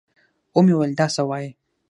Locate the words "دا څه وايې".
0.99-1.49